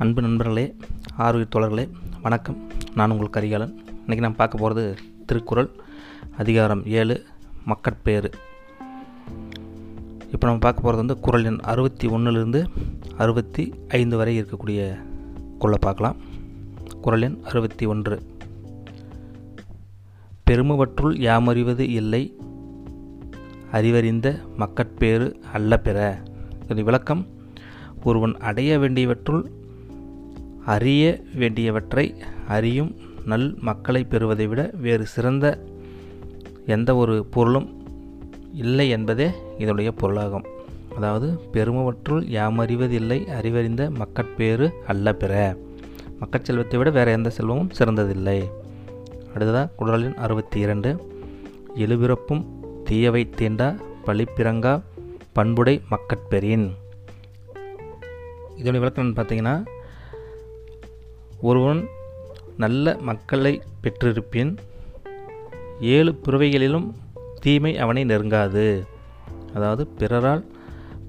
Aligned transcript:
அன்பு 0.00 0.22
நண்பர்களே 0.22 0.76
ஆரோக்கிய 1.16 1.46
தோழர்களே 1.50 1.90
வணக்கம். 2.22 2.66
நான் 2.94 3.10
உங்கள் 3.10 3.30
கரிகாலன். 3.30 3.84
இன்றைக்கி 4.06 4.18
நான் 4.18 4.36
பார்க்க 4.36 4.58
போகிறது 4.58 4.94
திருக்குறள் 5.26 5.70
அதிகாரம் 6.38 6.86
ஏழு 6.86 7.24
மக்கட்பேறு. 7.64 8.30
இப்போ 10.32 10.46
நம்ம 10.46 10.58
பார்க்க 10.58 10.82
போகிறது 10.82 11.06
வந்து 11.06 11.18
குறள் 11.20 11.44
எண் 11.44 11.58
அறுபத்தி 11.62 12.08
ஒன்றுலேருந்து 12.08 12.66
அறுபத்தி 13.16 13.74
ஐந்து 13.88 14.16
வரை 14.16 14.42
இருக்கக்கூடிய 14.42 14.98
குரலை 15.58 15.78
பார்க்கலாம். 15.80 16.16
குறள் 17.00 17.22
எண் 17.22 17.38
அறுபத்தி 17.44 17.86
ஒன்று. 17.86 18.22
பெருமவற்றுள் 20.50 21.20
யாமறிவது 21.20 21.88
இல்லை 21.90 22.36
அறிவறிந்த 23.72 24.38
மக்கட்பேறு 24.56 25.40
அல்ல 25.52 25.76
பெற. 25.76 26.22
இதன் 26.68 26.84
விளக்கம் 26.84 27.26
ஒருவன் 28.04 28.36
அடைய 28.36 28.78
வேண்டியவற்றுள் 28.78 29.56
அறிய 30.74 31.02
வேண்டியவற்றை 31.34 32.04
அறியும் 32.48 32.90
நல் 33.24 33.48
மக்களை 33.60 34.04
பெறுவதை 34.04 34.46
விட 34.46 34.62
வேறு 34.84 35.04
சிறந்த 35.06 35.46
எந்த 36.66 36.90
ஒரு 36.96 37.14
பொருளும் 37.34 37.68
இல்லை 38.52 38.86
என்பதே 38.88 39.28
இதனுடைய 39.58 39.92
பொருளாகும். 39.92 40.46
அதாவது 40.96 41.28
பெருமவற்றுள் 41.52 42.22
யாமறிவதில்லை 42.36 43.18
அறிவறிந்த 43.38 43.82
மக்கட்பேறு 43.90 44.66
அல்ல 44.86 45.12
பிற. 45.12 45.32
மக்கட் 46.18 46.46
செல்வத்தை 46.48 46.78
விட 46.78 46.90
வேறு 46.90 47.12
எந்த 47.12 47.30
செல்வமும் 47.30 47.72
சிறந்ததில்லை. 47.78 48.38
அடுத்ததாக 49.34 49.72
குடலின் 49.78 50.14
அறுபத்தி 50.14 50.60
இரண்டு 50.60 50.90
எழுபிறப்பும் 51.76 52.44
தீயவை 52.84 53.22
தீண்டா 53.38 53.68
பழிப்பிறங்கா 54.06 54.74
பண்புடை 55.32 55.74
மக்கட்பெறின். 55.90 56.68
இதனுடைய 58.56 58.80
விளக்கம் 58.84 59.16
பார்த்தீங்கன்னா 59.16 59.56
ஒருவன் 61.40 61.86
நல்ல 62.56 62.96
மக்களை 63.00 63.62
பெற்றிருப்பின் 63.82 64.56
ஏழு 65.80 66.20
பிறவைகளிலும் 66.24 66.90
தீமை 67.40 67.78
அவனை 67.78 68.04
நெருங்காது. 68.04 68.84
அதாவது 69.54 69.86
பிறரால் 69.86 70.44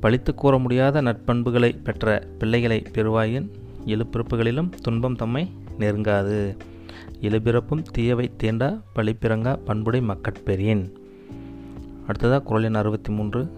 பழித்து 0.00 0.34
கூற 0.34 0.58
முடியாத 0.58 1.02
நட்பண்புகளை 1.02 1.82
பெற்ற 1.82 2.26
பிள்ளைகளை 2.38 2.82
பெறுவாயின் 2.92 3.50
எழு 3.86 4.06
பிறப்புகளிலும் 4.12 4.70
துன்பம் 4.82 5.16
தம்மை 5.16 5.50
நெருங்காது. 5.78 6.56
எழுபிறப்பும் 7.20 7.84
தீயவை 7.92 8.30
தீண்டா 8.42 8.80
பழிப்பிறங்கா 8.94 9.58
பண்புடை 9.64 10.00
மக்கட்பெறின் 10.00 10.92
அடுத்ததாக 12.06 12.44
குரல் 12.44 12.62
எண் 12.62 12.74
அறுபத்தி 12.74 13.12
மூன்று 13.12 13.52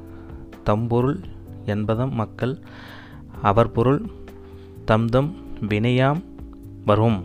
தம்பொருள் 0.64 1.20
என்பதம் 1.64 2.14
மக்கள் 2.14 2.58
அவர் 3.42 3.72
பொருள் 3.72 4.06
தம்தம் 4.84 5.34
வினையாம் 5.68 6.22
வரும் 6.84 7.25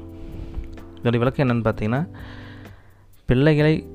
இதனுடைய 0.95 1.31
விளக்கம் 1.31 1.45
என்னென்னு 1.45 1.65
பார்த்தீங்கன்னா 1.65 2.07
பிள்ளைகளை 3.25 3.87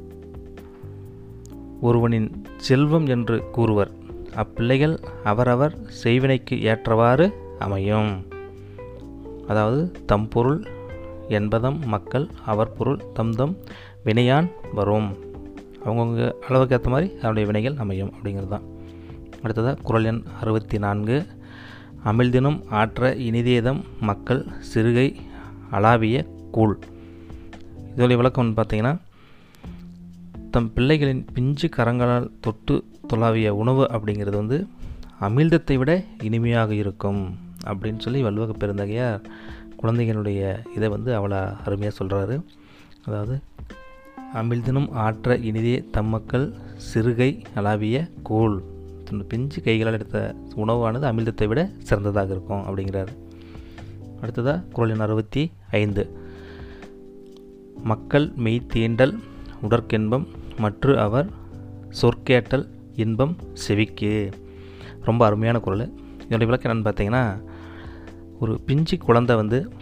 ஒருவனின் 1.80 2.44
செல்வம் 2.56 3.06
என்று 3.06 3.50
கூறுவர். 3.50 3.90
அப்பிள்ளைகள் 4.34 4.98
அவரவர் 5.24 5.78
செய்வினைக்கு 6.04 6.60
ஏற்றவாறு 6.60 7.32
அமையும். 7.58 8.26
அதாவது 9.48 9.92
தம் 10.06 10.28
பொருள் 10.28 10.66
என்பதம் 11.28 11.80
மக்கள் 11.86 12.28
அவர் 12.44 12.72
பொருள் 12.72 13.00
தம்தம் 13.12 13.56
வினையான் 14.04 14.50
வரும். 14.74 15.16
அவங்கவுங்க 15.84 16.32
அளவுக்கு 16.48 16.76
ஏற்ற 16.76 16.90
மாதிரி 16.90 17.14
அதனுடைய 17.16 17.46
வினைகள் 17.46 17.76
அமையும் 17.76 18.12
அப்படிங்கிறது 18.12 18.48
தான். 18.48 18.62
அடுத்ததாக 19.42 19.82
குரல் 19.82 20.04
எண் 20.04 20.22
அறுபத்தி 20.40 20.78
நான்கு. 20.78 21.26
அமிழ்தினும் 22.04 22.60
ஆற்ற 22.68 23.14
இனிதேதம் 23.14 23.84
மக்கள் 24.00 24.46
சிறுகை 24.74 25.16
அளாவிய 25.76 26.18
கூழ். 26.56 26.74
இதோடைய 27.94 28.18
விளக்கம் 28.20 28.56
பார்த்தீங்கன்னா 28.56 28.92
தம் 30.54 30.70
பிள்ளைகளின் 30.76 31.22
பிஞ்சு 31.34 31.68
கரங்களால் 31.76 32.28
தொட்டு 32.40 32.76
தொலாவிய 33.12 33.48
உணவு 33.62 33.84
அப்படிங்கிறது 33.96 34.36
வந்து 34.42 34.58
அமிழ்தத்தை 35.26 35.76
விட 35.78 35.92
இனிமையாக 36.28 36.70
இருக்கும் 36.82 37.20
அப்படின்னு 37.66 38.02
சொல்லி 38.06 38.20
வல்வக 38.22 38.54
பெருந்தகையார் 38.62 39.22
குழந்தைகளுடைய 39.76 40.40
இதை 40.76 40.88
வந்து 40.88 41.10
அவ்வளோ 41.18 41.40
அருமையாக 41.66 41.94
சொல்கிறாரு 42.00 42.36
அதாவது 43.06 43.36
அமிழ்தினும் 44.40 44.90
ஆற்ற 45.04 45.36
இனிதே 45.50 45.76
தம்மக்கள் 45.96 46.46
சிறுகை 46.90 47.30
அளாவிய 47.54 47.98
கூழ். 48.22 48.56
பிஞ்சு 49.30 49.58
கைகளால் 49.62 49.96
எடுத்த 49.98 50.18
உணவானது 50.56 51.06
அமிழ்தத்தை 51.10 51.46
விட 51.48 51.60
சிறந்ததாக 51.88 52.30
இருக்கும் 52.34 52.64
அப்படிங்கிறாரு. 52.66 53.12
அடுத்ததாக 54.20 54.64
குரல் 54.72 54.90
எண் 54.90 55.00
அறுபத்தி 55.00 55.52
ஐந்து. 55.70 56.10
மக்கள் 57.82 58.32
மெய் 58.36 58.66
தீண்டல் 58.74 59.18
உடற்கென்பம் 59.62 60.26
மற்ற 60.58 61.02
அவர் 61.02 61.28
சொற்கேட்டல் 62.02 62.68
இன்பம் 62.96 63.36
செவிக்கு. 63.52 64.30
ரொம்ப 65.00 65.26
அருமையான 65.26 65.58
குரல். 65.58 65.92
இதனுடைய 66.24 66.58
விளக்கம் 66.58 66.72
என்னென்னு 66.72 66.88
பார்த்தீங்கன்னா 66.88 67.42
ஒரு 68.40 68.60
பிஞ்சு 68.60 68.98
குழந்தை 68.98 69.36
வந்து 69.36 69.72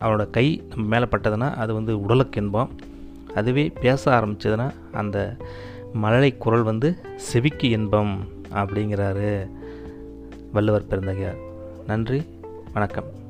அவனோட 0.00 0.30
கை 0.30 0.62
நம்ம 0.68 0.86
மேலே 0.86 1.04
பட்டதுன்னா 1.04 1.54
அது 1.54 1.74
வந்து 1.74 2.00
உடலுக்கு 2.00 2.42
இன்பம் 2.42 2.70
அதுவே 3.34 3.72
பேச 3.80 4.20
ஆரம்பிச்சதுன்னா 4.20 4.70
அந்த 4.92 5.36
மழலை 5.92 6.36
குரல் 6.36 6.62
வந்து 6.62 6.96
செவிக்கு 7.16 7.68
இன்பம் 7.68 8.28
அப்படிங்கிறாரு 8.52 9.48
வள்ளுவர் 10.52 10.86
பெருந்தகையார். 10.90 11.38
நன்றி 11.86 12.22
வணக்கம். 12.72 13.20